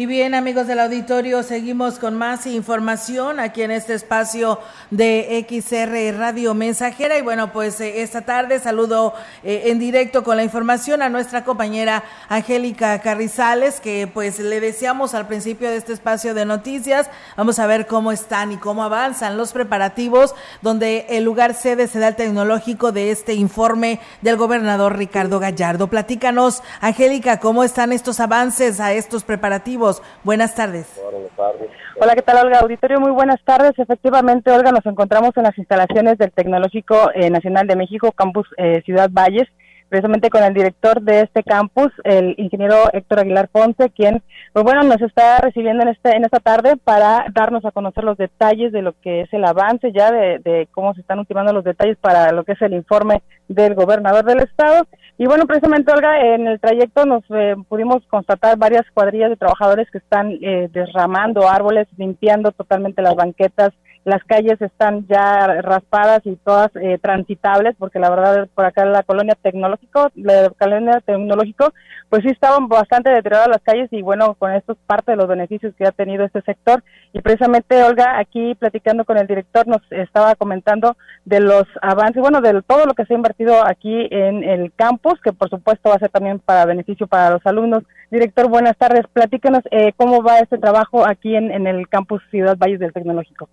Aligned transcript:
Y 0.00 0.06
bien, 0.06 0.34
amigos 0.34 0.66
del 0.66 0.80
auditorio, 0.80 1.42
seguimos 1.42 1.98
con 1.98 2.14
más 2.14 2.46
información 2.46 3.38
aquí 3.38 3.60
en 3.60 3.70
este 3.70 3.92
espacio 3.92 4.58
de 4.90 5.44
XR 5.46 6.16
Radio 6.18 6.54
Mensajera. 6.54 7.18
Y 7.18 7.20
bueno, 7.20 7.52
pues 7.52 7.78
eh, 7.82 8.00
esta 8.00 8.22
tarde 8.22 8.60
saludo 8.60 9.12
eh, 9.44 9.64
en 9.66 9.78
directo 9.78 10.24
con 10.24 10.38
la 10.38 10.42
información 10.42 11.02
a 11.02 11.10
nuestra 11.10 11.44
compañera 11.44 12.02
Angélica 12.30 12.98
Carrizales, 13.02 13.78
que 13.78 14.06
pues 14.06 14.38
le 14.38 14.60
deseamos 14.60 15.12
al 15.12 15.28
principio 15.28 15.68
de 15.68 15.76
este 15.76 15.92
espacio 15.92 16.32
de 16.32 16.46
noticias. 16.46 17.10
Vamos 17.36 17.58
a 17.58 17.66
ver 17.66 17.86
cómo 17.86 18.10
están 18.10 18.52
y 18.52 18.56
cómo 18.56 18.84
avanzan 18.84 19.36
los 19.36 19.52
preparativos, 19.52 20.34
donde 20.62 21.04
el 21.10 21.24
lugar 21.24 21.52
sede 21.52 21.88
será 21.88 22.08
el 22.08 22.16
tecnológico 22.16 22.90
de 22.90 23.10
este 23.10 23.34
informe 23.34 24.00
del 24.22 24.38
gobernador 24.38 24.96
Ricardo 24.96 25.38
Gallardo. 25.40 25.88
Platícanos, 25.88 26.62
Angélica, 26.80 27.38
cómo 27.38 27.64
están 27.64 27.92
estos 27.92 28.18
avances 28.18 28.80
a 28.80 28.94
estos 28.94 29.24
preparativos 29.24 29.89
Buenas 30.24 31.34
tardes. 31.36 31.68
Hola, 32.00 32.14
¿qué 32.14 32.22
tal, 32.22 32.46
Olga? 32.46 32.60
Auditorio, 32.60 33.00
muy 33.00 33.10
buenas 33.10 33.42
tardes. 33.44 33.72
Efectivamente, 33.78 34.50
Olga, 34.50 34.72
nos 34.72 34.86
encontramos 34.86 35.36
en 35.36 35.44
las 35.44 35.56
instalaciones 35.58 36.18
del 36.18 36.32
Tecnológico 36.32 37.10
eh, 37.14 37.30
Nacional 37.30 37.66
de 37.66 37.76
México, 37.76 38.12
Campus 38.12 38.46
eh, 38.56 38.82
Ciudad 38.84 39.10
Valles, 39.10 39.48
precisamente 39.90 40.30
con 40.30 40.42
el 40.42 40.54
director 40.54 41.02
de 41.02 41.20
este 41.22 41.42
campus, 41.42 41.92
el 42.04 42.34
ingeniero 42.38 42.76
Héctor 42.92 43.20
Aguilar 43.20 43.48
Ponce, 43.48 43.90
quien, 43.90 44.22
pues 44.52 44.64
bueno, 44.64 44.82
nos 44.84 45.02
está 45.02 45.38
recibiendo 45.38 45.82
en, 45.82 45.88
este, 45.90 46.16
en 46.16 46.24
esta 46.24 46.40
tarde 46.40 46.76
para 46.82 47.26
darnos 47.34 47.64
a 47.64 47.72
conocer 47.72 48.04
los 48.04 48.16
detalles 48.16 48.72
de 48.72 48.82
lo 48.82 48.94
que 49.00 49.22
es 49.22 49.32
el 49.34 49.44
avance 49.44 49.92
ya 49.92 50.10
de, 50.12 50.38
de 50.38 50.68
cómo 50.70 50.94
se 50.94 51.02
están 51.02 51.18
ultimando 51.18 51.52
los 51.52 51.64
detalles 51.64 51.98
para 51.98 52.32
lo 52.32 52.44
que 52.44 52.52
es 52.52 52.62
el 52.62 52.72
informe 52.72 53.20
del 53.48 53.74
gobernador 53.74 54.24
del 54.24 54.40
estado. 54.40 54.86
Y 55.18 55.26
bueno, 55.26 55.46
precisamente, 55.46 55.92
Olga, 55.92 56.34
en 56.34 56.46
el 56.46 56.60
trayecto 56.60 57.04
nos 57.04 57.22
eh, 57.28 57.54
pudimos 57.68 58.02
constatar 58.06 58.56
varias 58.56 58.86
cuadrillas 58.94 59.28
de 59.28 59.36
trabajadores 59.36 59.90
que 59.90 59.98
están 59.98 60.32
eh, 60.40 60.70
derramando 60.72 61.46
árboles, 61.46 61.88
limpiando 61.98 62.52
totalmente 62.52 63.02
las 63.02 63.16
banquetas, 63.16 63.70
las 64.04 64.24
calles 64.24 64.60
están 64.60 65.06
ya 65.08 65.60
raspadas 65.60 66.20
y 66.24 66.36
todas 66.36 66.70
eh, 66.76 66.98
transitables, 67.02 67.76
porque 67.78 67.98
la 67.98 68.10
verdad 68.10 68.48
por 68.54 68.64
acá 68.64 68.84
la 68.86 69.02
colonia 69.02 69.36
tecnológico, 69.40 70.08
la 70.14 70.50
colonia 70.58 71.02
tecnológico, 71.04 71.72
pues 72.08 72.22
sí 72.22 72.28
estaban 72.28 72.68
bastante 72.68 73.10
deterioradas 73.10 73.48
las 73.48 73.62
calles 73.62 73.88
y 73.92 74.02
bueno, 74.02 74.34
con 74.34 74.52
esto 74.52 74.72
es 74.72 74.78
parte 74.86 75.12
de 75.12 75.16
los 75.16 75.28
beneficios 75.28 75.74
que 75.76 75.86
ha 75.86 75.92
tenido 75.92 76.24
este 76.24 76.40
sector. 76.42 76.82
Y 77.12 77.20
precisamente 77.20 77.82
Olga, 77.82 78.18
aquí 78.18 78.54
platicando 78.54 79.04
con 79.04 79.18
el 79.18 79.26
director, 79.26 79.66
nos 79.66 79.80
estaba 79.90 80.34
comentando 80.34 80.96
de 81.24 81.40
los 81.40 81.64
avances, 81.82 82.22
bueno, 82.22 82.40
de 82.40 82.62
todo 82.62 82.86
lo 82.86 82.94
que 82.94 83.04
se 83.04 83.12
ha 83.12 83.16
invertido 83.16 83.66
aquí 83.66 84.08
en 84.10 84.42
el 84.42 84.72
campus, 84.74 85.20
que 85.22 85.32
por 85.32 85.50
supuesto 85.50 85.90
va 85.90 85.96
a 85.96 86.00
ser 86.00 86.10
también 86.10 86.38
para 86.38 86.64
beneficio 86.64 87.06
para 87.06 87.30
los 87.30 87.46
alumnos. 87.46 87.84
Director, 88.10 88.48
buenas 88.48 88.76
tardes. 88.76 89.06
Platícanos 89.12 89.62
eh, 89.70 89.92
cómo 89.96 90.22
va 90.22 90.38
este 90.38 90.58
trabajo 90.58 91.06
aquí 91.06 91.36
en, 91.36 91.50
en 91.52 91.66
el 91.66 91.88
campus 91.88 92.22
Ciudad 92.30 92.56
Valles 92.56 92.80
del 92.80 92.92
Tecnológico. 92.92 93.48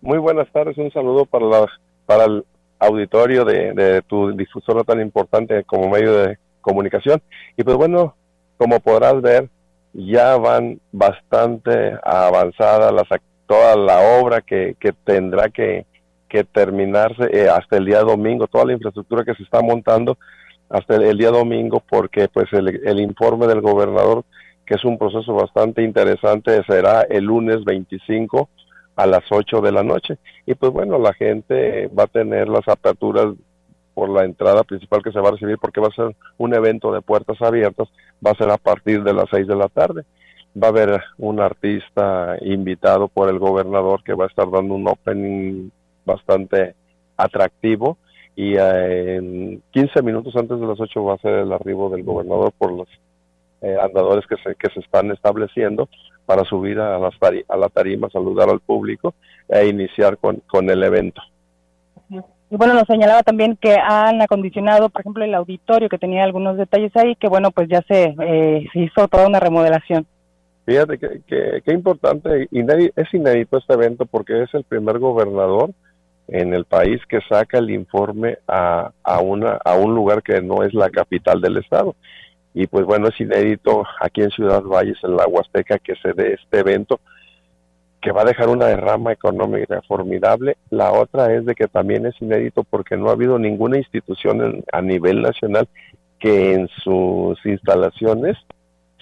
Muy 0.00 0.18
buenas 0.18 0.48
tardes, 0.52 0.78
un 0.78 0.92
saludo 0.92 1.26
para, 1.26 1.46
la, 1.46 1.66
para 2.06 2.24
el 2.26 2.44
auditorio 2.78 3.44
de, 3.44 4.00
tu 4.06 4.30
difusora 4.36 4.84
tan 4.84 5.00
importante 5.00 5.64
como 5.64 5.88
medio 5.88 6.12
de 6.18 6.38
comunicación. 6.60 7.20
Y 7.56 7.64
pues 7.64 7.76
bueno, 7.76 8.14
como 8.58 8.78
podrás 8.78 9.20
ver, 9.20 9.48
ya 9.92 10.36
van 10.36 10.80
bastante 10.92 11.98
avanzada 12.04 12.92
las, 12.92 13.08
toda 13.46 13.74
la 13.74 14.20
obra 14.20 14.40
que, 14.40 14.76
que 14.78 14.92
tendrá 14.92 15.48
que, 15.48 15.84
que 16.28 16.44
terminarse 16.44 17.24
eh, 17.32 17.48
hasta 17.48 17.78
el 17.78 17.86
día 17.86 18.00
domingo, 18.02 18.46
toda 18.46 18.66
la 18.66 18.74
infraestructura 18.74 19.24
que 19.24 19.34
se 19.34 19.42
está 19.42 19.62
montando 19.62 20.16
hasta 20.68 20.94
el, 20.94 21.02
el, 21.02 21.18
día 21.18 21.30
domingo, 21.30 21.82
porque 21.90 22.28
pues 22.28 22.46
el, 22.52 22.86
el 22.86 23.00
informe 23.00 23.48
del 23.48 23.62
gobernador, 23.62 24.24
que 24.64 24.74
es 24.74 24.84
un 24.84 24.96
proceso 24.96 25.34
bastante 25.34 25.82
interesante, 25.82 26.62
será 26.68 27.02
el 27.02 27.24
lunes 27.24 27.64
25 27.64 28.48
a 28.98 29.06
las 29.06 29.22
8 29.30 29.60
de 29.60 29.70
la 29.70 29.84
noche. 29.84 30.18
Y 30.44 30.54
pues 30.54 30.72
bueno, 30.72 30.98
la 30.98 31.14
gente 31.14 31.86
va 31.96 32.02
a 32.04 32.08
tener 32.08 32.48
las 32.48 32.66
aperturas 32.66 33.26
por 33.94 34.10
la 34.10 34.24
entrada 34.24 34.64
principal 34.64 35.04
que 35.04 35.12
se 35.12 35.20
va 35.20 35.28
a 35.28 35.32
recibir 35.32 35.56
porque 35.58 35.80
va 35.80 35.86
a 35.86 35.94
ser 35.94 36.16
un 36.36 36.52
evento 36.52 36.92
de 36.92 37.00
puertas 37.00 37.40
abiertas, 37.40 37.88
va 38.24 38.32
a 38.32 38.34
ser 38.34 38.50
a 38.50 38.58
partir 38.58 39.04
de 39.04 39.14
las 39.14 39.26
6 39.30 39.46
de 39.46 39.54
la 39.54 39.68
tarde. 39.68 40.02
Va 40.60 40.66
a 40.66 40.70
haber 40.70 41.00
un 41.16 41.38
artista 41.38 42.36
invitado 42.40 43.06
por 43.06 43.28
el 43.28 43.38
gobernador 43.38 44.02
que 44.02 44.14
va 44.14 44.24
a 44.24 44.28
estar 44.28 44.50
dando 44.50 44.74
un 44.74 44.88
opening 44.88 45.70
bastante 46.04 46.74
atractivo 47.16 47.98
y 48.34 48.56
eh, 48.56 49.16
en 49.16 49.62
15 49.70 50.02
minutos 50.02 50.34
antes 50.34 50.58
de 50.58 50.66
las 50.66 50.80
8 50.80 51.04
va 51.04 51.14
a 51.14 51.18
ser 51.18 51.34
el 51.34 51.52
arribo 51.52 51.88
del 51.88 52.02
gobernador 52.02 52.52
por 52.58 52.72
los 52.72 52.88
eh, 53.60 53.76
andadores 53.80 54.26
que 54.26 54.36
se, 54.38 54.56
que 54.56 54.72
se 54.74 54.80
están 54.80 55.12
estableciendo 55.12 55.88
para 56.28 56.44
subir 56.44 56.78
a, 56.78 56.98
las 56.98 57.14
a 57.48 57.56
la 57.56 57.70
tarima, 57.70 58.10
saludar 58.10 58.50
al 58.50 58.60
público 58.60 59.14
e 59.48 59.66
iniciar 59.66 60.18
con, 60.18 60.42
con 60.46 60.68
el 60.68 60.82
evento. 60.82 61.22
Y 62.10 62.56
bueno, 62.56 62.74
nos 62.74 62.86
señalaba 62.86 63.22
también 63.22 63.56
que 63.56 63.78
han 63.82 64.20
acondicionado, 64.20 64.90
por 64.90 65.00
ejemplo, 65.00 65.24
el 65.24 65.34
auditorio, 65.34 65.88
que 65.88 65.96
tenía 65.96 66.24
algunos 66.24 66.58
detalles 66.58 66.94
ahí, 66.96 67.16
que 67.16 67.28
bueno, 67.28 67.50
pues 67.50 67.66
ya 67.70 67.80
se, 67.88 68.14
eh, 68.20 68.68
se 68.70 68.78
hizo 68.78 69.08
toda 69.08 69.26
una 69.26 69.40
remodelación. 69.40 70.06
Fíjate 70.66 70.98
que, 70.98 71.62
que, 71.64 71.72
importante, 71.72 72.46
es 72.50 73.14
inédito 73.14 73.56
este 73.56 73.72
evento 73.72 74.04
porque 74.04 74.42
es 74.42 74.52
el 74.52 74.64
primer 74.64 74.98
gobernador 74.98 75.70
en 76.26 76.52
el 76.52 76.66
país 76.66 77.00
que 77.08 77.20
saca 77.26 77.56
el 77.56 77.70
informe 77.70 78.36
a, 78.46 78.90
a, 79.02 79.20
una, 79.20 79.52
a 79.64 79.76
un 79.76 79.94
lugar 79.94 80.22
que 80.22 80.42
no 80.42 80.62
es 80.62 80.74
la 80.74 80.90
capital 80.90 81.40
del 81.40 81.56
estado 81.56 81.96
y 82.60 82.66
pues 82.66 82.84
bueno, 82.84 83.06
es 83.06 83.20
inédito 83.20 83.84
aquí 84.00 84.20
en 84.20 84.30
Ciudad 84.30 84.64
Valles, 84.64 84.98
en 85.04 85.14
la 85.14 85.28
Huasteca, 85.28 85.78
que 85.78 85.94
se 86.02 86.12
dé 86.12 86.32
este 86.32 86.58
evento 86.58 86.98
que 88.02 88.10
va 88.10 88.22
a 88.22 88.24
dejar 88.24 88.48
una 88.48 88.66
derrama 88.66 89.12
económica 89.12 89.80
formidable. 89.86 90.56
La 90.68 90.90
otra 90.90 91.32
es 91.32 91.46
de 91.46 91.54
que 91.54 91.68
también 91.68 92.04
es 92.06 92.20
inédito 92.20 92.64
porque 92.64 92.96
no 92.96 93.10
ha 93.10 93.12
habido 93.12 93.38
ninguna 93.38 93.78
institución 93.78 94.64
a 94.72 94.82
nivel 94.82 95.22
nacional 95.22 95.68
que 96.18 96.54
en 96.54 96.66
sus 96.82 97.38
instalaciones 97.46 98.36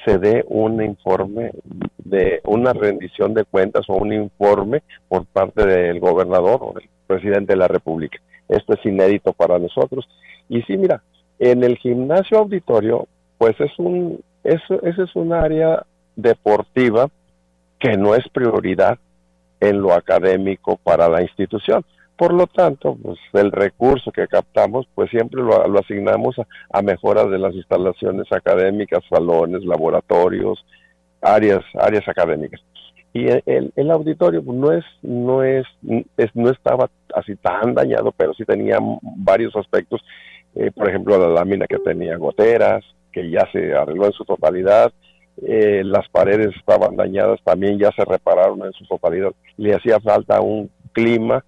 se 0.04 0.18
dé 0.18 0.44
un 0.48 0.82
informe 0.82 1.52
de 1.96 2.42
una 2.44 2.74
rendición 2.74 3.32
de 3.32 3.44
cuentas 3.44 3.86
o 3.88 3.94
un 3.94 4.12
informe 4.12 4.82
por 5.08 5.24
parte 5.24 5.64
del 5.64 5.98
gobernador 5.98 6.58
o 6.60 6.74
del 6.74 6.90
presidente 7.06 7.54
de 7.54 7.58
la 7.58 7.68
República. 7.68 8.18
Esto 8.50 8.74
es 8.74 8.84
inédito 8.84 9.32
para 9.32 9.58
nosotros. 9.58 10.06
Y 10.50 10.60
sí, 10.64 10.76
mira, 10.76 11.02
en 11.38 11.64
el 11.64 11.78
gimnasio 11.78 12.36
auditorio 12.36 13.08
pues 13.38 13.58
es 13.60 13.72
un, 13.78 14.20
eso, 14.44 14.82
ese 14.82 15.02
es 15.02 15.16
un 15.16 15.32
área 15.32 15.84
deportiva 16.14 17.08
que 17.78 17.96
no 17.96 18.14
es 18.14 18.26
prioridad 18.28 18.98
en 19.60 19.80
lo 19.80 19.92
académico 19.92 20.78
para 20.82 21.08
la 21.08 21.22
institución. 21.22 21.84
Por 22.16 22.32
lo 22.32 22.46
tanto, 22.46 22.96
pues 23.02 23.18
el 23.34 23.52
recurso 23.52 24.10
que 24.10 24.26
captamos, 24.26 24.88
pues 24.94 25.10
siempre 25.10 25.42
lo, 25.42 25.78
asignamos 25.78 26.38
a, 26.38 26.46
a, 26.70 26.80
mejoras 26.80 27.30
de 27.30 27.38
las 27.38 27.54
instalaciones 27.54 28.26
académicas, 28.32 29.04
salones, 29.10 29.64
laboratorios, 29.64 30.64
áreas, 31.20 31.62
áreas 31.74 32.08
académicas. 32.08 32.60
Y 33.12 33.28
el, 33.28 33.72
el 33.76 33.90
auditorio 33.90 34.42
pues, 34.42 34.58
no 34.58 34.72
es, 34.72 34.84
no 35.02 35.42
es, 35.42 35.66
es, 36.16 36.34
no 36.34 36.50
estaba 36.50 36.90
así 37.14 37.36
tan 37.36 37.74
dañado, 37.74 38.12
pero 38.12 38.32
sí 38.34 38.44
tenía 38.44 38.78
varios 39.02 39.54
aspectos. 39.56 40.02
Eh, 40.54 40.70
por 40.70 40.88
ejemplo, 40.88 41.18
la 41.18 41.28
lámina 41.28 41.66
que 41.66 41.78
tenía 41.78 42.16
goteras, 42.16 42.84
que 43.16 43.30
ya 43.30 43.48
se 43.50 43.74
arregló 43.74 44.04
en 44.04 44.12
su 44.12 44.26
totalidad. 44.26 44.92
Eh, 45.42 45.82
las 45.84 46.06
paredes 46.10 46.54
estaban 46.54 46.96
dañadas, 46.96 47.40
también 47.42 47.78
ya 47.78 47.90
se 47.92 48.04
repararon 48.04 48.62
en 48.66 48.72
su 48.72 48.84
totalidad. 48.84 49.32
Le 49.56 49.74
hacía 49.74 49.98
falta 50.00 50.42
un 50.42 50.70
clima 50.92 51.42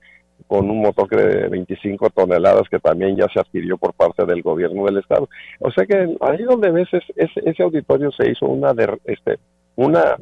con 0.47 0.71
un 0.71 0.81
motor 0.81 1.09
de 1.11 1.47
25 1.49 2.09
toneladas 2.09 2.71
que 2.71 2.79
también 2.79 3.17
ya 3.17 3.27
se 3.35 3.41
adquirió 3.41 3.77
por 3.77 3.93
parte 3.93 4.25
del 4.25 4.41
gobierno 4.41 4.87
del 4.87 4.97
estado. 4.97 5.29
O 5.61 5.71
sea 5.71 5.85
que 5.85 6.17
ahí 6.23 6.43
donde 6.45 6.71
ves 6.71 6.89
ese, 6.91 7.31
ese 7.45 7.63
auditorio 7.63 8.11
se 8.13 8.31
hizo 8.31 8.47
una 8.47 8.73
de, 8.73 8.99
este 9.05 9.39
una 9.77 10.17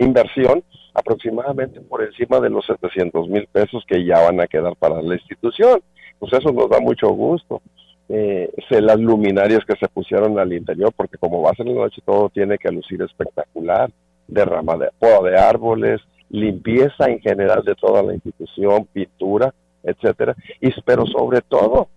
inversión 0.00 0.64
aproximadamente 0.92 1.80
por 1.82 2.02
encima 2.02 2.40
de 2.40 2.50
los 2.50 2.66
700 2.66 3.28
mil 3.28 3.46
pesos 3.46 3.84
que 3.86 4.04
ya 4.04 4.20
van 4.22 4.40
a 4.40 4.48
quedar 4.48 4.74
para 4.74 5.00
la 5.00 5.14
institución. 5.14 5.80
Pues 6.18 6.32
eso 6.32 6.50
nos 6.50 6.68
da 6.68 6.80
mucho 6.80 7.10
gusto 7.10 7.62
eh, 8.12 8.50
las 8.70 8.98
luminarias 8.98 9.64
que 9.64 9.76
se 9.76 9.88
pusieron 9.88 10.38
al 10.38 10.52
interior, 10.52 10.92
porque 10.96 11.16
como 11.16 11.42
va 11.42 11.50
a 11.50 11.54
ser 11.54 11.66
la 11.66 11.74
noche 11.74 12.02
todo 12.04 12.28
tiene 12.28 12.58
que 12.58 12.70
lucir 12.70 13.00
espectacular, 13.02 13.90
derrama 14.26 14.76
de 14.76 14.90
de 15.00 15.38
árboles, 15.38 16.00
limpieza 16.28 17.06
en 17.06 17.20
general 17.20 17.64
de 17.64 17.74
toda 17.74 18.02
la 18.02 18.14
institución, 18.14 18.86
pintura, 18.92 19.54
etcétera, 19.82 20.34
y 20.60 20.70
pero 20.82 21.06
sobre 21.06 21.40
todo 21.40 21.88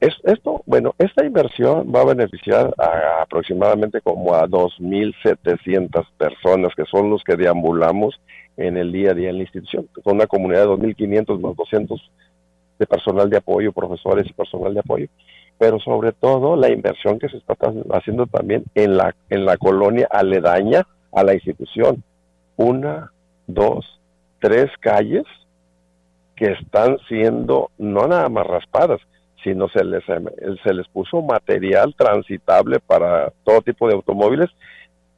es, 0.00 0.14
esto, 0.22 0.62
bueno, 0.64 0.94
esta 0.98 1.24
inversión 1.24 1.92
va 1.92 2.02
a 2.02 2.14
beneficiar 2.14 2.72
a, 2.78 3.22
aproximadamente 3.22 4.00
como 4.00 4.32
a 4.32 4.46
2.700 4.46 6.06
personas 6.16 6.72
que 6.76 6.84
son 6.84 7.10
los 7.10 7.24
que 7.24 7.34
deambulamos 7.34 8.20
en 8.56 8.76
el 8.76 8.92
día 8.92 9.10
a 9.10 9.14
día 9.14 9.30
en 9.30 9.38
la 9.38 9.42
institución. 9.42 9.88
Con 10.04 10.14
una 10.14 10.28
comunidad 10.28 10.66
de 10.66 10.68
2.500 10.68 11.40
más 11.40 11.56
200 11.56 12.10
de 12.78 12.86
personal 12.86 13.28
de 13.28 13.38
apoyo, 13.38 13.72
profesores 13.72 14.26
y 14.28 14.32
personal 14.32 14.72
de 14.72 14.80
apoyo, 14.80 15.06
pero 15.58 15.78
sobre 15.80 16.12
todo 16.12 16.56
la 16.56 16.70
inversión 16.70 17.18
que 17.18 17.28
se 17.28 17.36
está 17.36 17.54
haciendo 17.92 18.26
también 18.26 18.64
en 18.74 18.96
la, 18.96 19.14
en 19.28 19.44
la 19.44 19.56
colonia 19.56 20.08
aledaña 20.10 20.86
a 21.12 21.24
la 21.24 21.34
institución. 21.34 22.02
Una, 22.56 23.12
dos, 23.46 24.00
tres 24.40 24.70
calles 24.80 25.24
que 26.36 26.52
están 26.52 26.98
siendo 27.08 27.70
no 27.78 28.06
nada 28.06 28.28
más 28.28 28.46
raspadas, 28.46 29.00
sino 29.42 29.68
se 29.68 29.84
les, 29.84 30.04
se 30.04 30.74
les 30.74 30.86
puso 30.88 31.22
material 31.22 31.94
transitable 31.96 32.78
para 32.80 33.32
todo 33.44 33.60
tipo 33.62 33.88
de 33.88 33.94
automóviles 33.94 34.48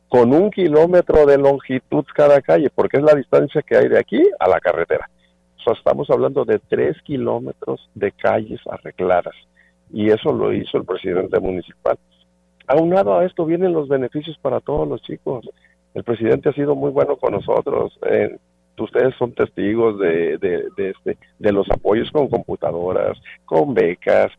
con 0.08 0.34
un 0.34 0.50
kilómetro 0.50 1.24
de 1.24 1.38
longitud 1.38 2.04
cada 2.14 2.40
calle, 2.40 2.68
porque 2.74 2.96
es 2.96 3.02
la 3.02 3.14
distancia 3.14 3.62
que 3.62 3.76
hay 3.76 3.88
de 3.88 3.98
aquí 3.98 4.20
a 4.38 4.48
la 4.48 4.60
carretera. 4.60 5.08
O 5.66 5.72
estamos 5.72 6.10
hablando 6.10 6.44
de 6.44 6.58
tres 6.58 6.96
kilómetros 7.02 7.88
de 7.94 8.10
calles 8.10 8.60
arregladas, 8.68 9.34
y 9.92 10.10
eso 10.10 10.32
lo 10.32 10.52
hizo 10.52 10.78
el 10.78 10.84
presidente 10.84 11.38
municipal. 11.40 11.98
Aunado 12.66 13.18
a 13.18 13.24
esto 13.24 13.44
vienen 13.44 13.72
los 13.72 13.88
beneficios 13.88 14.38
para 14.38 14.60
todos 14.60 14.88
los 14.88 15.02
chicos. 15.02 15.48
El 15.94 16.04
presidente 16.04 16.50
ha 16.50 16.52
sido 16.52 16.74
muy 16.74 16.90
bueno 16.90 17.16
con 17.16 17.32
nosotros. 17.32 17.98
Eh, 18.08 18.36
ustedes 18.78 19.14
son 19.16 19.32
testigos 19.32 19.98
de, 19.98 20.38
de, 20.38 20.90
este, 20.90 21.18
de 21.38 21.52
los 21.52 21.68
apoyos 21.70 22.10
con 22.10 22.28
computadoras, 22.28 23.18
con 23.44 23.74
becas, 23.74 24.30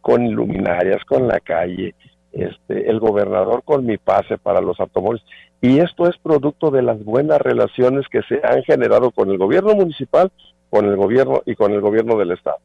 con 0.00 0.30
luminarias, 0.32 1.04
con 1.06 1.26
la 1.26 1.40
calle, 1.40 1.94
este, 2.32 2.90
el 2.90 3.00
gobernador 3.00 3.62
con 3.64 3.86
mi 3.86 3.96
pase 3.96 4.38
para 4.38 4.60
los 4.60 4.78
automóviles. 4.80 5.24
Y 5.60 5.78
esto 5.78 6.06
es 6.06 6.16
producto 6.18 6.70
de 6.70 6.82
las 6.82 7.02
buenas 7.02 7.40
relaciones 7.40 8.06
que 8.08 8.22
se 8.22 8.40
han 8.44 8.62
generado 8.64 9.10
con 9.10 9.30
el 9.30 9.38
gobierno 9.38 9.74
municipal, 9.74 10.30
con 10.68 10.84
el 10.84 10.96
gobierno 10.96 11.42
y 11.46 11.54
con 11.54 11.72
el 11.72 11.80
gobierno 11.80 12.18
del 12.18 12.32
estado. 12.32 12.58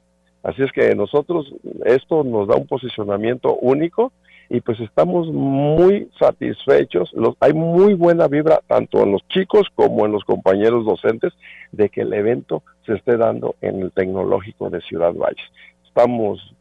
Así 0.44 0.64
es 0.64 0.72
que 0.72 0.96
nosotros, 0.96 1.54
esto 1.86 2.24
nos 2.24 2.48
da 2.48 2.56
un 2.56 2.68
posicionamiento 2.68 3.56
único 3.56 4.12
y 4.50 4.62
pues 4.62 4.80
estamos 4.80 5.28
muy 5.28 6.10
satisfechos. 6.20 7.12
Los, 7.14 7.36
hay 7.40 7.54
muy 7.54 7.94
buena 7.94 8.28
vibra 8.28 8.62
tanto 8.68 9.04
en 9.04 9.12
los 9.12 9.28
chicos 9.28 9.68
como 9.76 10.06
en 10.06 10.12
los 10.12 10.24
compañeros 10.24 10.86
docentes 10.86 11.34
de 11.72 11.90
que 11.90 12.02
el 12.02 12.14
evento 12.14 12.64
se 12.86 12.94
esté 12.94 13.18
dando 13.18 13.56
en 13.62 13.82
el 13.82 13.92
tecnológico 13.92 14.70
de 14.70 14.82
Ciudad 14.82 15.14
Valles. 15.14 15.46
Estamos 15.86 16.56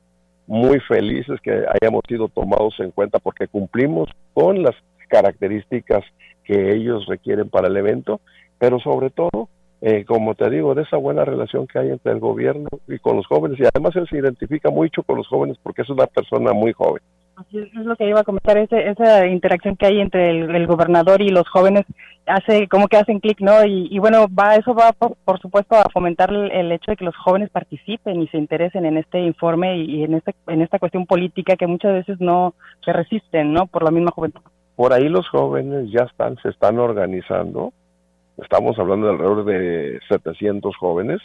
muy 0.47 0.81
felices 0.81 1.41
que 1.43 1.65
hayamos 1.81 2.03
sido 2.09 2.29
tomados 2.29 2.75
en 2.81 2.91
cuenta 2.91 3.19
porque 3.19 3.49
cumplimos 3.49 4.09
con 4.35 4.63
las 4.63 4.75
características 5.09 6.05
que 6.45 6.75
ellos 6.75 7.07
requieren 7.07 7.49
para 7.49 7.69
el 7.69 7.77
evento, 7.77 8.21
pero 8.59 8.81
sobre 8.81 9.11
todo, 9.11 9.49
eh, 9.81 10.05
como 10.05 10.35
te 10.35 10.51
digo, 10.51 10.75
de 10.75 10.83
esa 10.83 10.97
buena 10.97 11.25
relación 11.25 11.67
que 11.67 11.79
hay 11.79 11.91
entre 11.91 12.13
el 12.13 12.19
gobierno 12.19 12.69
y 12.89 12.99
con 12.99 13.17
los 13.17 13.27
jóvenes, 13.27 13.59
y 13.61 13.65
además 13.65 13.95
él 13.97 14.09
se 14.09 14.19
identifica 14.19 14.71
mucho 14.71 15.03
con 15.03 15.17
los 15.17 15.29
jóvenes 15.29 15.57
porque 15.63 15.83
es 15.83 15.91
una 15.91 16.07
persona 16.07 16.53
muy 16.53 16.73
joven. 16.73 17.03
Así 17.37 17.57
es, 17.57 17.73
lo 17.73 17.95
que 17.95 18.09
iba 18.09 18.19
a 18.19 18.25
comentar, 18.25 18.59
esa 18.59 19.27
interacción 19.27 19.77
que 19.77 19.87
hay 19.87 20.01
entre 20.01 20.31
el, 20.31 20.67
gobernador 20.67 21.23
y 21.23 21.29
los 21.29 21.49
jóvenes 21.49 21.87
hace 22.27 22.67
como 22.67 22.89
que 22.89 22.97
hacen 22.97 23.21
clic, 23.21 23.41
¿no? 23.41 23.65
Y, 23.65 23.97
bueno, 24.01 24.27
va 24.29 24.57
eso 24.57 24.75
va 24.75 24.93
por, 24.93 25.39
supuesto 25.41 25.77
a 25.77 25.89
fomentar 25.93 26.33
el, 26.33 26.73
hecho 26.73 26.91
de 26.91 26.97
que 26.97 27.05
los 27.05 27.17
jóvenes 27.17 27.49
participen 27.51 28.21
y 28.21 28.27
se 28.29 28.39
interesen 28.39 28.85
en 28.87 28.97
este 28.97 29.21
informe 29.21 29.79
y, 29.79 30.03
en 30.03 30.15
este 30.15 30.35
en 30.49 30.63
esta 30.63 30.81
cuestión 30.81 31.07
política 31.07 31.55
que 31.55 31.69
muchas 31.69 31.93
veces 31.93 32.21
no 32.21 32.55
se 32.85 32.93
resisten, 32.93 33.53
¿no? 33.53 33.69
Por 33.69 33.85
la 33.85 33.93
misma 33.93 34.11
juventud. 34.11 34.43
Por 34.75 34.93
ahí 34.93 35.09
los 35.09 35.29
jóvenes 35.29 35.93
ya 35.93 36.07
están 36.11 36.37
se 36.43 36.49
están 36.49 36.81
organizando. 36.81 37.73
Estamos 38.43 38.79
hablando 38.79 39.07
de 39.07 39.13
alrededor 39.13 39.45
de 39.45 40.01
700 40.09 40.77
jóvenes 40.77 41.21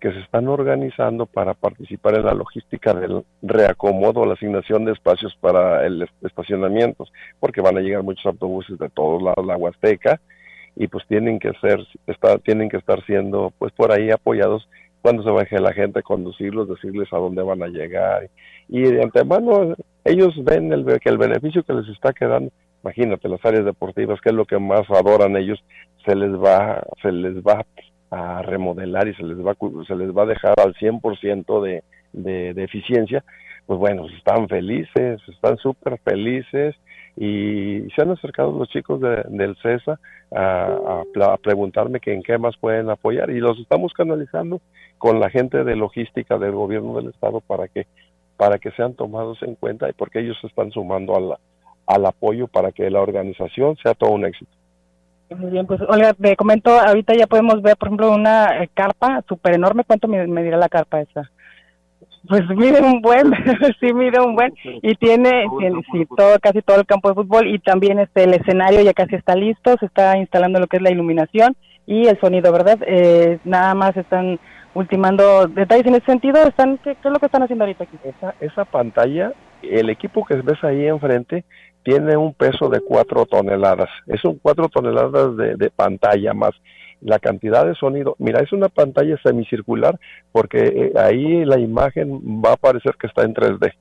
que 0.00 0.10
se 0.12 0.20
están 0.20 0.48
organizando 0.48 1.26
para 1.26 1.52
participar 1.52 2.14
en 2.14 2.24
la 2.24 2.32
logística 2.32 2.94
del 2.94 3.22
reacomodo, 3.42 4.24
la 4.24 4.32
asignación 4.32 4.86
de 4.86 4.92
espacios 4.92 5.36
para 5.38 5.86
el 5.86 6.08
estacionamiento, 6.22 7.04
porque 7.38 7.60
van 7.60 7.76
a 7.76 7.80
llegar 7.80 8.02
muchos 8.02 8.24
autobuses 8.24 8.78
de 8.78 8.88
todos 8.88 9.22
lados 9.22 9.46
la 9.46 9.58
Huasteca 9.58 10.18
y 10.74 10.88
pues 10.88 11.06
tienen 11.06 11.38
que 11.38 11.52
ser, 11.60 11.86
está, 12.06 12.38
tienen 12.38 12.70
que 12.70 12.78
estar 12.78 13.04
siendo 13.04 13.52
pues 13.58 13.72
por 13.72 13.92
ahí 13.92 14.10
apoyados 14.10 14.66
cuando 15.02 15.22
se 15.22 15.30
baje 15.30 15.60
la 15.60 15.74
gente, 15.74 16.02
conducirlos, 16.02 16.68
decirles 16.68 17.12
a 17.12 17.18
dónde 17.18 17.42
van 17.42 17.62
a 17.62 17.68
llegar. 17.68 18.30
Y 18.68 18.82
de 18.82 19.02
antemano 19.02 19.74
ellos 20.04 20.32
ven 20.42 20.72
el, 20.72 20.86
que 21.00 21.10
el 21.10 21.18
beneficio 21.18 21.62
que 21.62 21.74
les 21.74 21.88
está 21.88 22.14
quedando 22.14 22.50
imagínate 22.82 23.28
las 23.28 23.44
áreas 23.44 23.64
deportivas 23.64 24.20
que 24.20 24.30
es 24.30 24.34
lo 24.34 24.44
que 24.44 24.58
más 24.58 24.88
adoran 24.90 25.36
ellos 25.36 25.62
se 26.04 26.14
les 26.14 26.32
va 26.32 26.82
se 27.02 27.12
les 27.12 27.36
va 27.36 27.64
a 28.10 28.42
remodelar 28.42 29.08
y 29.08 29.14
se 29.14 29.22
les 29.22 29.38
va, 29.38 29.54
se 29.86 29.94
les 29.94 30.10
va 30.16 30.24
a 30.24 30.26
dejar 30.26 30.58
al 30.60 30.74
100% 30.74 31.62
de, 31.62 31.84
de, 32.12 32.54
de 32.54 32.64
eficiencia, 32.64 33.24
pues 33.66 33.78
bueno, 33.78 34.06
están 34.16 34.48
felices, 34.48 35.20
están 35.28 35.56
súper 35.58 35.98
felices 35.98 36.74
y 37.16 37.86
se 37.94 38.02
han 38.02 38.10
acercado 38.10 38.52
los 38.52 38.68
chicos 38.68 39.00
del 39.00 39.56
CESA 39.62 39.98
a, 40.34 41.02
a, 41.22 41.36
preguntarme 41.38 42.00
que 42.00 42.12
en 42.12 42.22
qué 42.22 42.38
más 42.38 42.56
pueden 42.56 42.90
apoyar 42.90 43.30
y 43.30 43.40
los 43.40 43.58
estamos 43.58 43.92
canalizando 43.92 44.60
con 44.98 45.20
la 45.20 45.30
gente 45.30 45.62
de 45.64 45.76
logística 45.76 46.38
del 46.38 46.52
gobierno 46.52 46.96
del 46.96 47.10
estado 47.10 47.40
para 47.40 47.68
que 47.68 47.86
para 48.36 48.58
que 48.58 48.70
sean 48.70 48.94
tomados 48.94 49.42
en 49.42 49.54
cuenta 49.54 49.90
y 49.90 49.92
porque 49.92 50.20
ellos 50.20 50.38
se 50.40 50.46
están 50.46 50.70
sumando 50.70 51.14
al, 51.14 51.36
al 51.90 52.06
apoyo 52.06 52.46
para 52.46 52.72
que 52.72 52.88
la 52.88 53.00
organización 53.00 53.76
sea 53.82 53.94
todo 53.94 54.10
un 54.10 54.24
éxito. 54.24 54.50
Muy 55.36 55.50
bien, 55.50 55.66
pues 55.66 55.80
Olga, 55.82 56.12
te 56.14 56.36
comento, 56.36 56.70
ahorita 56.70 57.14
ya 57.14 57.26
podemos 57.26 57.62
ver, 57.62 57.76
por 57.76 57.88
ejemplo, 57.88 58.12
una 58.12 58.62
eh, 58.62 58.70
carpa 58.74 59.22
súper 59.28 59.54
enorme. 59.54 59.84
¿Cuánto 59.84 60.08
me, 60.08 60.42
dirá 60.42 60.56
la 60.56 60.68
carpa 60.68 61.00
esa? 61.00 61.30
Pues 62.28 62.42
mide 62.50 62.80
un 62.80 63.00
buen, 63.00 63.32
sí 63.80 63.92
mide 63.94 64.20
un 64.20 64.34
buen 64.34 64.52
y 64.64 64.94
tiene, 64.96 65.46
sí, 65.92 66.06
todo, 66.16 66.36
casi 66.40 66.62
todo 66.62 66.80
el 66.80 66.86
campo 66.86 67.08
de 67.08 67.14
fútbol 67.14 67.46
y 67.46 67.58
también 67.60 67.98
este 67.98 68.24
el 68.24 68.34
escenario 68.34 68.82
ya 68.82 68.92
casi 68.92 69.14
está 69.14 69.34
listo, 69.34 69.76
se 69.78 69.86
está 69.86 70.18
instalando 70.18 70.58
lo 70.60 70.66
que 70.66 70.76
es 70.76 70.82
la 70.82 70.90
iluminación 70.90 71.56
y 71.86 72.06
el 72.06 72.20
sonido, 72.20 72.52
¿verdad? 72.52 72.78
Eh, 72.86 73.38
nada 73.44 73.74
más 73.74 73.96
están 73.96 74.38
ultimando 74.74 75.46
detalles 75.46 75.86
en 75.86 75.94
ese 75.94 76.06
sentido. 76.06 76.42
Están, 76.42 76.78
¿qué, 76.78 76.90
es 76.90 77.04
lo 77.04 77.18
que 77.18 77.26
están 77.26 77.42
haciendo 77.42 77.64
ahorita 77.64 77.84
aquí? 77.84 77.96
Esa, 78.04 78.34
esa 78.40 78.64
pantalla, 78.64 79.32
el 79.62 79.90
equipo 79.90 80.24
que 80.24 80.34
ves 80.34 80.62
ahí 80.64 80.86
enfrente 80.86 81.44
tiene 81.82 82.16
un 82.16 82.34
peso 82.34 82.68
de 82.68 82.80
cuatro 82.80 83.26
toneladas. 83.26 83.88
Es 84.06 84.24
un 84.24 84.38
cuatro 84.38 84.68
toneladas 84.68 85.36
de, 85.36 85.70
pantalla 85.70 86.34
más 86.34 86.52
la 87.00 87.18
cantidad 87.18 87.64
de 87.64 87.74
sonido. 87.74 88.16
Mira, 88.18 88.40
es 88.40 88.52
una 88.52 88.68
pantalla 88.68 89.16
semicircular 89.22 89.98
porque 90.32 90.58
eh, 90.58 90.92
ahí 90.98 91.44
la 91.44 91.58
imagen 91.58 92.20
va 92.44 92.52
a 92.52 92.56
parecer 92.56 92.94
que 93.00 93.06
está 93.06 93.22
en 93.22 93.34
3D. 93.34 93.72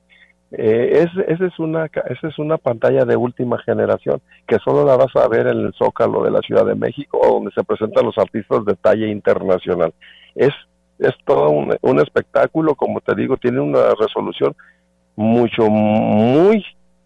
Eh, 0.51 1.03
es, 1.03 1.27
esa, 1.27 1.45
es 1.45 1.59
una, 1.59 1.85
esa 1.85 2.27
es 2.27 2.39
una 2.39 2.57
pantalla 2.57 3.05
de 3.05 3.15
última 3.15 3.59
generación 3.59 4.19
que 4.47 4.57
solo 4.63 4.83
la 4.83 4.95
vas 4.95 5.15
a 5.15 5.27
ver 5.27 5.47
en 5.47 5.59
el 5.59 5.73
Zócalo 5.73 6.23
de 6.23 6.31
la 6.31 6.39
Ciudad 6.39 6.65
de 6.65 6.75
México, 6.75 7.19
donde 7.21 7.51
se 7.51 7.63
presentan 7.63 8.05
los 8.05 8.17
artistas 8.17 8.65
de 8.65 8.75
talla 8.75 9.07
internacional. 9.07 9.93
Es, 10.33 10.53
es 10.97 11.13
todo 11.25 11.49
un, 11.49 11.75
un 11.81 11.99
espectáculo, 11.99 12.75
como 12.75 13.01
te 13.01 13.13
digo, 13.15 13.37
tiene 13.37 13.59
una 13.59 13.93
resolución 13.99 14.55
mucho, 15.15 15.69
muy 15.69 16.63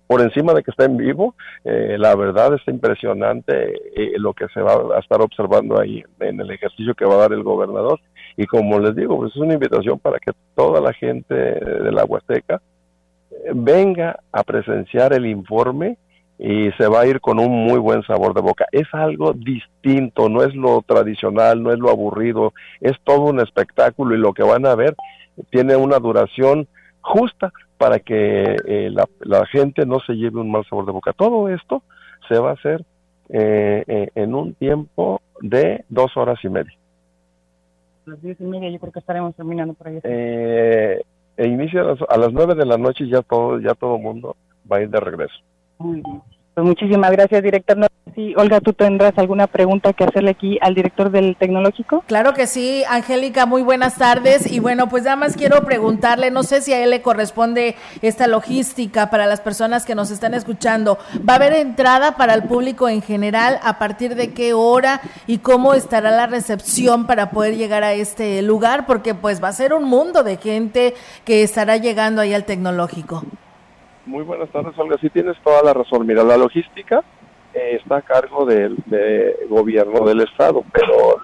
por 0.08 0.22
encima 0.22 0.54
de 0.54 0.64
que 0.64 0.72
está 0.72 0.86
en 0.86 0.98
vivo, 0.98 1.36
eh, 1.64 1.96
la 1.98 2.16
verdad 2.16 2.54
está 2.54 2.72
impresionante 2.72 3.74
eh, 3.96 4.14
lo 4.18 4.34
que 4.34 4.48
se 4.54 4.62
va 4.62 4.96
a 4.96 5.00
estar 5.00 5.22
observando 5.22 5.80
ahí 5.80 6.04
en 6.20 6.40
el 6.40 6.52
ejercicio 6.52 6.94
que 6.94 7.06
va 7.06 7.16
a 7.16 7.20
dar 7.20 7.34
el 7.34 7.44
gobernador. 7.44 8.00
Y 8.36 8.46
como 8.46 8.80
les 8.80 8.96
digo, 8.96 9.18
pues 9.18 9.32
es 9.32 9.38
una 9.38 9.54
invitación 9.54 10.00
para 10.00 10.20
que 10.20 10.32
toda 10.56 10.82
la 10.82 10.94
gente 10.94 11.34
de 11.34 11.92
la 11.92 12.04
Huasteca 12.04 12.62
eh, 13.32 13.52
venga 13.54 14.20
a 14.32 14.44
presenciar 14.44 15.14
el 15.14 15.26
informe 15.26 15.98
y 16.38 16.72
se 16.74 16.88
va 16.88 17.02
a 17.02 17.08
ir 17.08 17.22
con 17.22 17.40
un 17.40 17.52
muy 17.52 17.80
buen 17.80 18.04
sabor 18.04 18.34
de 18.34 18.42
boca. 18.42 18.66
Es 18.72 18.88
algo 18.92 19.34
distinto, 19.34 20.30
no 20.30 20.44
es 20.44 20.54
lo 20.56 20.82
tradicional, 20.82 21.62
no 21.62 21.72
es 21.72 21.80
lo 21.80 21.90
aburrido, 21.90 22.54
es 22.82 22.94
todo 23.04 23.22
un 23.26 23.40
espectáculo 23.40 24.16
y 24.16 24.20
lo 24.20 24.34
que 24.34 24.44
van 24.44 24.66
a 24.66 24.76
ver 24.76 24.96
tiene 25.50 25.76
una 25.76 26.00
duración 26.00 26.68
justa 27.02 27.52
para 27.84 28.00
que 28.00 28.56
eh, 28.66 28.90
la, 28.92 29.46
gente 29.48 29.86
no 29.86 30.00
se 30.00 30.14
lleve 30.14 30.40
un 30.40 30.50
mal 30.50 30.64
sabor 30.70 30.86
de 30.86 30.94
boca. 30.94 31.12
Todo 31.12 31.50
esto 31.50 31.84
se 32.30 32.40
va 32.40 32.52
a 32.52 32.54
hacer 32.54 32.86
eh, 33.28 33.84
eh, 33.86 34.10
en 34.16 34.34
un 34.34 34.54
tiempo 34.54 35.22
de 35.42 35.84
dos 35.90 36.16
horas 36.16 36.40
y 36.46 36.48
media. 36.48 36.72
Las 38.06 38.22
diez 38.22 38.40
y 38.40 38.46
media 38.46 38.70
yo 38.70 38.80
creo 38.80 38.94
que 38.94 39.00
estaremos 39.00 39.36
terminando 39.36 39.74
por 39.74 39.90
ahí. 39.90 40.00
e 40.02 41.04
inicia 41.38 41.82
a 41.82 42.18
las, 42.18 42.32
nueve 42.32 42.56
de 42.56 42.66
la 42.66 42.78
noche 42.78 43.04
y 43.04 43.10
ya 43.10 43.22
todo 43.22 43.60
ya 43.60 43.74
todo 43.74 43.98
mundo 43.98 44.38
va 44.72 44.78
a 44.78 44.82
ir 44.84 44.90
de 44.90 45.02
regreso. 45.02 45.36
Muy 45.78 46.02
bien. 46.02 46.22
Pues 46.54 46.68
muchísimas 46.68 47.12
gracias, 47.12 47.42
director. 47.42 47.78
Sí, 48.14 48.36
Olga, 48.38 48.62
¿tú 48.62 48.74
tendrás 48.74 49.18
alguna 49.18 49.48
pregunta 49.48 49.92
que 49.94 50.04
hacerle 50.04 50.32
aquí 50.32 50.60
al 50.62 50.76
director 50.76 51.10
del 51.10 51.36
tecnológico? 51.36 52.04
Claro 52.06 52.36
que 52.36 52.46
sí, 52.46 52.84
Angélica, 52.88 53.48
muy 53.48 53.64
buenas 53.64 53.96
tardes. 53.96 54.52
Y 54.52 54.60
bueno, 54.60 54.88
pues 54.88 55.04
nada 55.04 55.16
más 55.16 55.36
quiero 55.36 55.64
preguntarle, 55.64 56.30
no 56.30 56.44
sé 56.44 56.62
si 56.62 56.74
a 56.74 56.84
él 56.84 56.92
le 56.92 57.02
corresponde 57.02 57.76
esta 58.04 58.28
logística 58.28 59.10
para 59.10 59.26
las 59.26 59.42
personas 59.42 59.84
que 59.84 59.96
nos 59.96 60.12
están 60.12 60.36
escuchando. 60.36 61.00
¿Va 61.28 61.34
a 61.34 61.36
haber 61.38 61.54
entrada 61.54 62.16
para 62.16 62.36
el 62.36 62.44
público 62.44 62.88
en 62.88 63.02
general? 63.02 63.60
¿A 63.64 63.80
partir 63.80 64.14
de 64.14 64.32
qué 64.32 64.54
hora? 64.54 65.02
¿Y 65.26 65.40
cómo 65.40 65.74
estará 65.74 66.12
la 66.12 66.28
recepción 66.28 67.08
para 67.08 67.32
poder 67.32 67.58
llegar 67.58 67.84
a 67.84 67.94
este 67.94 68.44
lugar? 68.44 68.86
Porque 68.86 69.16
pues 69.16 69.44
va 69.44 69.48
a 69.48 69.54
ser 69.54 69.74
un 69.74 69.86
mundo 69.86 70.24
de 70.24 70.38
gente 70.38 70.94
que 71.26 71.42
estará 71.42 71.78
llegando 71.78 72.22
ahí 72.22 72.36
al 72.36 72.46
tecnológico. 72.46 73.24
Muy 74.06 74.24
buenas 74.24 74.50
tardes, 74.50 74.78
Olga. 74.78 74.98
Sí 75.00 75.10
tienes 75.10 75.38
toda 75.44 75.64
la 75.64 75.74
razón. 75.74 76.06
Mira, 76.06 76.24
la 76.24 76.38
logística 76.38 77.04
eh, 77.54 77.78
está 77.80 77.98
a 77.98 78.02
cargo 78.02 78.46
del 78.46 78.78
gobierno 79.50 80.06
del 80.06 80.22
estado, 80.22 80.64
pero 80.72 81.22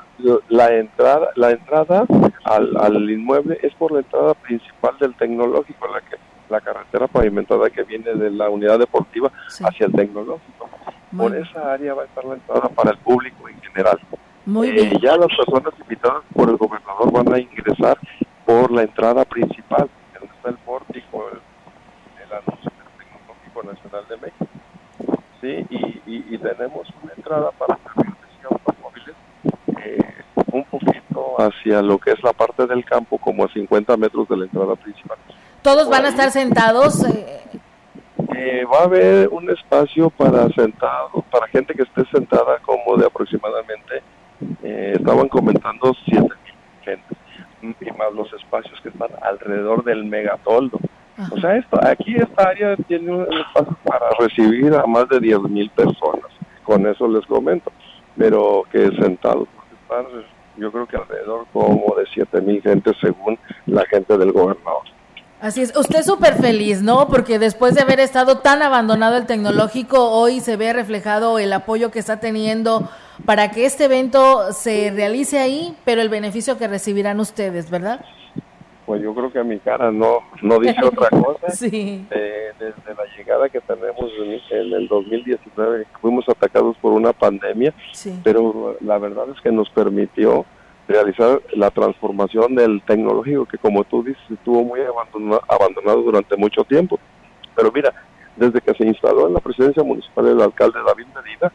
la 0.50 0.74
entrada, 0.76 1.30
la 1.36 1.52
entrada 1.52 2.06
al, 2.44 3.10
inmueble 3.10 3.58
es 3.64 3.74
por 3.76 3.92
la 3.92 4.00
entrada 4.00 4.34
principal 4.36 4.98
del 5.00 5.16
tecnológico, 5.16 5.88
la 5.88 6.02
que 6.02 6.18
la 6.50 6.62
carretera 6.62 7.08
pavimentada 7.08 7.70
que 7.70 7.84
viene 7.84 8.14
de 8.14 8.32
la 8.32 8.50
unidad 8.50 8.80
deportiva 8.80 9.32
hacia 9.64 9.86
el 9.86 9.94
tecnológico. 9.94 10.70
por 11.16 11.36
esa 11.36 11.74
área 11.74 11.94
va 11.94 12.04
a 12.04 12.06
estar 12.06 12.26
la 12.26 12.36
entrada 12.36 12.70
para 12.70 12.92
el 12.92 12.98
público 12.98 13.48
en 13.50 13.62
general. 13.62 14.00
Muy 14.46 14.70
eh, 14.70 14.92
Ya 15.02 15.16
las 15.16 15.28
personas 15.36 15.74
invitadas 15.80 16.24
por 16.34 16.50
el 16.50 16.58
gobernador 16.58 17.12
van 17.12 17.34
a 17.34 17.40
ingresar 17.40 17.98
por 18.46 18.72
la 18.72 18.84
entrada 18.84 19.26
principal, 19.26 19.90
donde 20.14 20.36
está 20.36 20.50
el 20.50 20.58
pórtico, 20.58 21.26
el 21.30 22.34
anuncio 22.34 22.72
del 22.72 23.06
Tecnológico 23.06 23.64
Nacional 23.64 24.06
de 24.10 24.18
México. 24.18 24.48
¿sí? 25.42 25.66
Y, 25.70 26.34
y, 26.34 26.38
tenemos 26.38 26.88
una 27.04 27.14
entrada 27.16 27.52
para 27.52 27.78
automóviles 28.50 29.16
eh, 29.84 30.24
un 30.52 30.64
poquito 30.66 31.36
hacia 31.80 31.88
lo 31.88 31.98
que 31.98 32.12
es 32.12 32.24
la 32.24 32.34
parte 32.34 32.66
del 32.68 32.84
campo, 32.86 33.18
como 33.18 33.46
a 33.46 33.50
50 33.50 33.96
metros 33.98 34.28
de 34.28 34.38
la 34.38 34.46
entrada 34.46 34.76
principal. 34.76 35.18
¿Todos 35.62 35.90
van 35.90 36.06
a 36.06 36.10
estar 36.10 36.32
sentados? 36.32 37.04
Eh, 37.06 37.42
eh, 38.36 38.66
va 38.66 38.80
a 38.80 38.84
haber 38.84 39.28
un 39.30 39.50
espacio 39.50 40.10
para 40.10 40.48
sentados, 40.50 41.24
para 41.32 41.48
gente 41.48 41.74
que 41.74 41.84
esté 41.84 42.04
sentada 42.12 42.60
como 42.60 42.98
de 42.98 43.06
aproximadamente, 43.06 44.02
estaban 44.62 45.28
comentando 45.28 45.94
7 46.06 46.22
mil 46.22 46.32
gente, 46.84 47.16
y 47.62 47.92
más 47.98 48.14
los 48.14 48.32
espacios 48.34 48.80
que 48.82 48.90
están 48.90 49.10
alrededor 49.22 49.84
del 49.84 50.06
megatoldo. 50.06 50.80
O 51.32 51.40
sea, 51.40 51.58
esto, 51.58 51.78
aquí 51.86 52.16
esta 52.16 52.50
área 52.50 52.78
tiene 52.88 53.12
un 53.12 53.34
espacio 53.34 53.78
para 53.84 54.10
recibir 54.20 54.74
a 54.74 54.86
más 54.86 55.10
de 55.10 55.20
10 55.20 55.42
mil 55.50 55.70
personas. 55.72 56.32
Con 56.64 56.88
eso 56.88 57.08
les 57.08 57.26
comento. 57.26 57.72
Pero 58.18 58.64
que 58.72 58.90
sentados, 59.02 59.48
yo 60.60 60.72
creo 60.72 60.88
que 60.88 60.98
alrededor 60.98 61.46
como 61.54 61.96
de 61.96 62.06
7 62.14 62.42
mil 62.42 62.62
gente 62.62 62.92
según 63.02 63.38
la 63.66 63.86
gente 63.86 64.18
del 64.18 64.32
gobernador. 64.32 64.84
Así 65.42 65.62
es, 65.62 65.74
usted 65.76 66.04
súper 66.04 66.36
feliz, 66.36 66.82
¿no? 66.82 67.08
Porque 67.08 67.40
después 67.40 67.74
de 67.74 67.82
haber 67.82 68.02
estado 68.02 68.40
tan 68.40 68.62
abandonado 68.62 69.16
el 69.16 69.26
tecnológico, 69.26 70.12
hoy 70.12 70.42
se 70.42 70.58
ve 70.58 70.74
reflejado 70.74 71.40
el 71.40 71.54
apoyo 71.54 71.92
que 71.92 72.00
está 72.00 72.20
teniendo 72.20 72.90
para 73.26 73.50
que 73.52 73.66
este 73.66 73.86
evento 73.86 74.52
se 74.52 74.92
realice 74.92 75.40
ahí, 75.40 75.78
pero 75.86 76.02
el 76.02 76.10
beneficio 76.10 76.58
que 76.58 76.68
recibirán 76.68 77.22
ustedes, 77.22 77.70
¿verdad? 77.70 78.04
Pues 78.90 79.04
yo 79.04 79.14
creo 79.14 79.32
que 79.32 79.38
a 79.38 79.44
mi 79.44 79.60
cara 79.60 79.92
no, 79.92 80.18
no 80.42 80.58
dice 80.58 80.84
otra 80.84 81.10
cosa. 81.24 81.52
Sí. 81.52 82.08
Eh, 82.10 82.50
desde 82.58 82.96
la 82.96 83.06
llegada 83.16 83.48
que 83.48 83.62
tenemos 83.62 84.10
en, 84.50 84.74
el 84.74 84.88
2019, 84.88 85.86
fuimos 86.02 86.28
atacados 86.28 86.76
por 86.78 86.94
una 86.94 87.14
pandemia, 87.14 87.72
pero 88.24 88.78
la 88.82 88.98
verdad 88.98 89.26
es 89.30 89.40
que 89.42 89.52
nos 89.52 89.70
permitió 89.70 90.44
realizar 90.88 91.40
la 91.54 91.70
transformación 91.70 92.56
del 92.56 92.82
tecnológico 92.82 93.46
que 93.46 93.60
como 93.60 93.84
tú 93.84 94.02
dices 94.02 94.24
estuvo 94.28 94.64
muy 94.64 94.80
abandonado, 94.82 95.44
abandonado 95.48 96.02
durante 96.02 96.36
mucho 96.36 96.64
tiempo. 96.64 97.00
Pero 97.56 97.72
mira, 97.72 97.94
desde 98.38 98.60
que 98.60 98.74
se 98.74 98.88
instaló 98.88 99.28
en 99.28 99.36
la 99.36 99.40
presidencia 99.40 99.84
municipal 99.84 100.26
el 100.26 100.42
alcalde 100.42 100.80
David 100.84 101.06
Medina, 101.14 101.54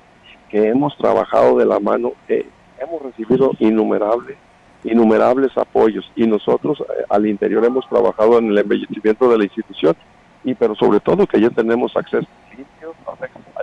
que 0.49 0.69
hemos 0.69 0.97
trabajado 0.99 1.59
de 1.59 1.67
la 1.67 1.81
mano, 1.81 2.13
eh, 2.29 2.47
hemos 2.79 3.03
recibido 3.03 3.51
innumerables 3.59 4.37
innumerables 4.85 5.57
apoyos 5.57 6.11
y 6.15 6.27
nosotros 6.27 6.81
eh, 6.81 7.05
al 7.09 7.27
interior 7.27 7.65
hemos 7.65 7.89
trabajado 7.89 8.39
en 8.39 8.49
el 8.49 8.59
embellecimiento 8.59 9.29
de 9.29 9.39
la 9.39 9.45
institución 9.45 9.97
y 10.45 10.55
pero 10.55 10.75
sobre 10.75 11.01
todo 11.01 11.27
que 11.27 11.41
ya 11.41 11.51
tenemos 11.51 11.97
acceso 11.97 12.27
limpios, 12.51 12.95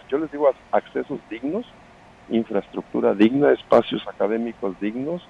yo 0.10 0.18
les 0.18 0.32
digo 0.32 0.52
accesos 0.72 1.20
dignos, 1.30 1.66
infraestructura 2.30 3.14
digna, 3.14 3.52
espacios 3.52 4.06
académicos 4.08 4.76
dignos 4.82 5.22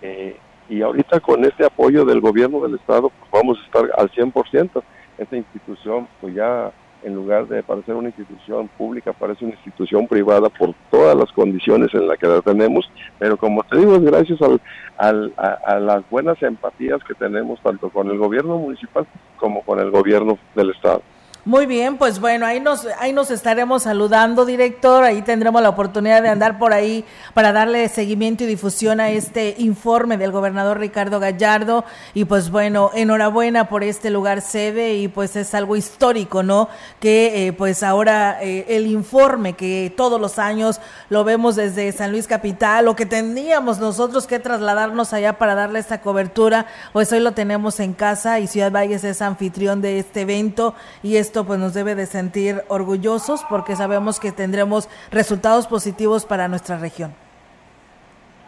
eh, 0.00 0.36
y 0.68 0.82
ahorita 0.82 1.18
con 1.20 1.44
este 1.44 1.66
apoyo 1.66 2.04
del 2.04 2.20
gobierno 2.20 2.60
del 2.60 2.76
estado 2.76 3.10
pues 3.10 3.30
vamos 3.32 3.58
a 3.58 3.64
estar 3.64 3.90
al 3.98 4.10
100%. 4.10 4.82
Esta 5.18 5.36
institución 5.36 6.06
pues 6.20 6.34
ya 6.34 6.72
en 7.02 7.14
lugar 7.14 7.46
de 7.48 7.62
parecer 7.62 7.94
una 7.94 8.08
institución 8.08 8.68
pública, 8.76 9.12
parece 9.12 9.44
una 9.44 9.54
institución 9.54 10.06
privada 10.06 10.48
por 10.48 10.74
todas 10.90 11.16
las 11.16 11.30
condiciones 11.32 11.92
en 11.94 12.06
las 12.06 12.18
que 12.18 12.26
la 12.26 12.40
tenemos, 12.40 12.90
pero 13.18 13.36
como 13.36 13.62
te 13.64 13.78
digo, 13.78 13.96
es 13.96 14.02
gracias 14.02 14.38
al, 14.42 15.32
a, 15.36 15.78
las 15.78 16.08
buenas 16.10 16.42
empatías 16.42 17.02
que 17.04 17.14
tenemos 17.14 17.60
tanto 17.62 17.90
con 17.90 18.10
el 18.10 18.18
gobierno 18.18 18.58
municipal 18.58 19.06
como 19.36 19.62
con 19.62 19.80
el 19.80 19.90
gobierno 19.90 20.38
del 20.54 20.70
Estado. 20.70 21.02
Muy 21.46 21.64
bien, 21.64 21.96
pues 21.96 22.20
bueno, 22.20 22.44
ahí 22.44 22.60
nos, 22.60 22.86
ahí 22.98 23.14
nos 23.14 23.30
estaremos 23.30 23.84
saludando, 23.84 24.44
director. 24.44 25.04
Ahí 25.04 25.22
tendremos 25.22 25.62
la 25.62 25.70
oportunidad 25.70 26.20
de 26.22 26.28
andar 26.28 26.58
por 26.58 26.74
ahí 26.74 27.02
para 27.32 27.50
darle 27.50 27.88
seguimiento 27.88 28.44
y 28.44 28.46
difusión 28.46 29.00
a 29.00 29.08
este 29.08 29.54
informe 29.56 30.18
del 30.18 30.32
gobernador 30.32 30.78
Ricardo 30.78 31.18
Gallardo. 31.18 31.86
Y 32.12 32.26
pues 32.26 32.50
bueno, 32.50 32.90
enhorabuena 32.92 33.70
por 33.70 33.82
este 33.84 34.10
lugar 34.10 34.42
sede 34.42 34.96
y 34.96 35.08
pues 35.08 35.34
es 35.34 35.54
algo 35.54 35.76
histórico, 35.76 36.42
¿no? 36.42 36.68
Que 37.00 37.46
eh, 37.46 37.52
pues 37.54 37.82
ahora 37.82 38.38
eh, 38.42 38.66
el 38.68 38.86
informe 38.86 39.54
que 39.54 39.94
todos 39.96 40.20
los 40.20 40.38
años 40.38 40.78
lo 41.08 41.24
vemos 41.24 41.56
desde 41.56 41.90
San 41.92 42.12
Luis 42.12 42.26
Capital 42.26 42.86
o 42.86 42.94
que 42.94 43.06
teníamos 43.06 43.78
nosotros 43.78 44.26
que 44.26 44.40
trasladarnos 44.40 45.14
allá 45.14 45.38
para 45.38 45.54
darle 45.54 45.78
esta 45.78 46.02
cobertura, 46.02 46.66
pues 46.92 47.10
hoy 47.12 47.20
lo 47.20 47.32
tenemos 47.32 47.80
en 47.80 47.94
casa 47.94 48.40
y 48.40 48.46
Ciudad 48.46 48.70
Valles 48.70 49.04
es 49.04 49.22
anfitrión 49.22 49.80
de 49.80 50.00
este 50.00 50.20
evento 50.20 50.74
y 51.02 51.16
es 51.16 51.29
esto 51.30 51.44
pues 51.44 51.60
nos 51.60 51.74
debe 51.74 51.94
de 51.94 52.06
sentir 52.06 52.62
orgullosos 52.66 53.44
porque 53.48 53.76
sabemos 53.76 54.18
que 54.18 54.32
tendremos 54.32 54.88
resultados 55.12 55.68
positivos 55.68 56.24
para 56.24 56.48
nuestra 56.48 56.76
región. 56.76 57.12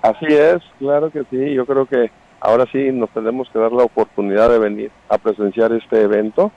Así 0.03 0.27
es, 0.27 0.61
claro 0.81 1.09
que 1.12 1.23
sí, 1.31 1.55
yo 1.55 1.65
creo 1.65 1.87
que 1.87 2.11
ahora 2.41 2.67
sí 2.73 2.91
nos 2.91 3.09
tenemos 3.11 3.49
que 3.51 3.61
dar 3.61 3.71
la 3.71 3.85
oportunidad 3.85 4.51
de 4.51 4.59
venir 4.59 4.91
a 5.09 5.17
presenciar 5.17 5.73
este 5.73 6.03
evento 6.03 6.51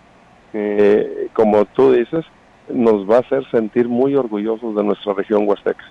que 0.51 1.27
como 1.34 1.65
tú 1.65 1.91
dices 1.91 2.25
nos 2.70 3.08
va 3.08 3.17
a 3.17 3.20
hacer 3.20 3.48
sentir 3.51 3.88
muy 3.88 4.15
orgullosos 4.15 4.75
de 4.75 4.84
nuestra 4.84 5.13
región 5.13 5.48
huasteca. 5.48 5.86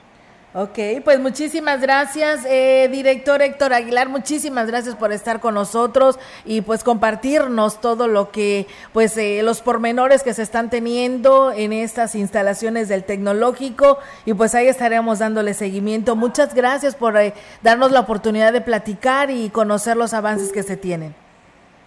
Ok, 0.57 0.79
pues 1.03 1.19
muchísimas 1.19 1.81
gracias, 1.81 2.47
eh, 2.49 2.89
director 2.89 3.43
Héctor 3.43 3.73
Aguilar, 3.73 4.09
muchísimas 4.09 4.69
gracias 4.69 4.95
por 4.95 5.11
estar 5.11 5.41
con 5.41 5.55
nosotros 5.55 6.17
y 6.45 6.61
pues 6.61 6.85
compartirnos 6.85 7.81
todo 7.81 8.07
lo 8.07 8.31
que, 8.31 8.69
pues 8.93 9.17
eh, 9.17 9.43
los 9.43 9.63
pormenores 9.63 10.23
que 10.23 10.33
se 10.33 10.43
están 10.43 10.71
teniendo 10.71 11.51
en 11.51 11.73
estas 11.73 12.15
instalaciones 12.15 12.89
del 12.89 13.03
tecnológico 13.03 13.99
y 14.27 14.35
pues 14.35 14.55
ahí 14.55 14.69
estaremos 14.69 15.19
dándole 15.19 15.55
seguimiento. 15.55 16.15
Muchas 16.15 16.55
gracias 16.55 16.95
por 16.95 17.17
eh, 17.17 17.35
darnos 17.65 17.91
la 17.91 17.99
oportunidad 17.99 18.53
de 18.53 18.61
platicar 18.61 19.33
y 19.33 19.51
conocer 19.51 19.97
los 19.97 20.15
avances 20.15 20.53
que 20.53 20.63
se 20.63 20.77
tienen. 20.77 21.17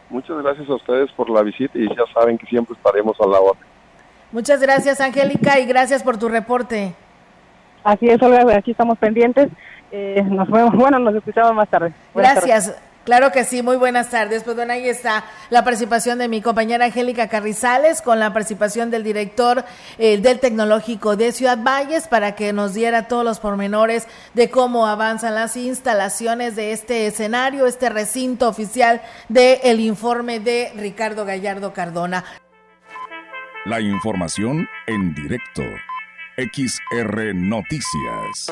Muchas 0.10 0.44
gracias 0.44 0.70
a 0.70 0.76
ustedes 0.76 1.10
por 1.14 1.30
la 1.30 1.42
visita 1.42 1.80
y 1.80 1.88
ya 1.88 2.04
saben 2.14 2.38
que 2.38 2.46
siempre 2.48 2.76
estaremos 2.76 3.16
a 3.22 3.28
la 3.28 3.40
hora. 3.40 3.60
Muchas 4.34 4.60
gracias, 4.60 5.00
Angélica, 5.00 5.58
y 5.58 5.66
gracias 5.66 6.04
por 6.04 6.18
tu 6.18 6.28
reporte. 6.28 6.96
Así 7.88 8.10
es, 8.10 8.22
Olga, 8.22 8.54
aquí 8.58 8.72
estamos 8.72 8.98
pendientes. 8.98 9.48
Eh, 9.94 10.22
nos 10.30 10.50
vemos, 10.52 10.74
bueno, 10.76 11.00
nos 11.00 11.16
escuchamos 11.16 11.54
más 11.54 11.70
tarde. 11.70 11.94
Gracias. 12.14 12.76
Claro 13.06 13.32
que 13.32 13.46
sí, 13.46 13.64
muy 13.64 13.78
buenas 13.78 14.10
tardes. 14.10 14.44
Pues 14.44 14.58
bueno, 14.58 14.74
ahí 14.74 14.90
está 14.90 15.24
la 15.50 15.64
participación 15.64 16.18
de 16.18 16.28
mi 16.28 16.42
compañera 16.42 16.84
Angélica 16.84 17.30
Carrizales 17.30 18.02
con 18.02 18.20
la 18.20 18.34
participación 18.34 18.92
del 18.92 19.06
director 19.06 19.64
eh, 19.98 20.18
del 20.18 20.42
Tecnológico 20.42 21.16
de 21.16 21.32
Ciudad 21.32 21.60
Valles 21.64 22.10
para 22.10 22.36
que 22.36 22.52
nos 22.52 22.74
diera 22.74 23.08
todos 23.08 23.24
los 23.24 23.40
pormenores 23.40 24.06
de 24.34 24.50
cómo 24.50 24.86
avanzan 24.86 25.36
las 25.36 25.56
instalaciones 25.56 26.58
de 26.58 26.74
este 26.74 27.08
escenario, 27.08 27.68
este 27.68 27.88
recinto 27.88 28.50
oficial 28.50 29.02
del 29.30 29.80
informe 29.80 30.42
de 30.42 30.74
Ricardo 30.76 31.24
Gallardo 31.24 31.72
Cardona. 31.72 32.26
La 33.64 33.80
información 33.80 34.68
en 34.88 35.14
directo. 35.14 35.64
XR 36.38 37.34
Noticias. 37.34 38.46